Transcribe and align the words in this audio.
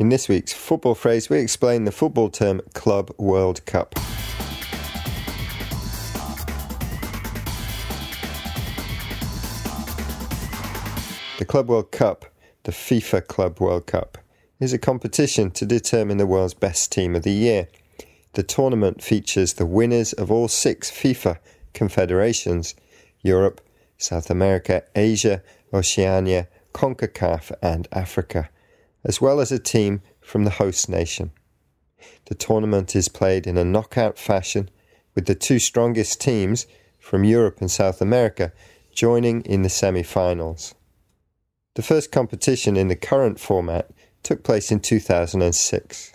In 0.00 0.08
this 0.08 0.30
week's 0.30 0.54
football 0.54 0.94
phrase, 0.94 1.28
we 1.28 1.38
explain 1.40 1.84
the 1.84 1.92
football 1.92 2.30
term 2.30 2.62
Club 2.72 3.10
World 3.18 3.62
Cup. 3.66 3.94
The 11.38 11.44
Club 11.46 11.68
World 11.68 11.92
Cup, 11.92 12.24
the 12.62 12.72
FIFA 12.72 13.26
Club 13.26 13.60
World 13.60 13.86
Cup, 13.86 14.16
is 14.58 14.72
a 14.72 14.78
competition 14.78 15.50
to 15.50 15.66
determine 15.66 16.16
the 16.16 16.26
world's 16.26 16.54
best 16.54 16.90
team 16.90 17.14
of 17.14 17.22
the 17.22 17.30
year. 17.30 17.68
The 18.32 18.42
tournament 18.42 19.02
features 19.02 19.52
the 19.52 19.66
winners 19.66 20.14
of 20.14 20.30
all 20.30 20.48
six 20.48 20.90
FIFA 20.90 21.36
confederations 21.74 22.74
Europe, 23.20 23.60
South 23.98 24.30
America, 24.30 24.82
Asia, 24.96 25.42
Oceania, 25.74 26.48
CONCACAF, 26.72 27.52
and 27.60 27.86
Africa 27.92 28.48
as 29.04 29.20
well 29.20 29.40
as 29.40 29.50
a 29.50 29.58
team 29.58 30.02
from 30.20 30.44
the 30.44 30.50
host 30.50 30.88
nation. 30.88 31.30
The 32.26 32.34
tournament 32.34 32.94
is 32.94 33.08
played 33.08 33.46
in 33.46 33.56
a 33.56 33.64
knockout 33.64 34.18
fashion, 34.18 34.70
with 35.14 35.26
the 35.26 35.34
two 35.34 35.58
strongest 35.58 36.20
teams 36.20 36.66
from 36.98 37.24
Europe 37.24 37.60
and 37.60 37.70
South 37.70 38.00
America 38.00 38.52
joining 38.92 39.42
in 39.42 39.62
the 39.62 39.68
semi 39.68 40.02
finals. 40.02 40.74
The 41.74 41.82
first 41.82 42.12
competition 42.12 42.76
in 42.76 42.88
the 42.88 42.96
current 42.96 43.40
format 43.40 43.90
took 44.22 44.42
place 44.42 44.70
in 44.70 44.80
2006. 44.80 46.12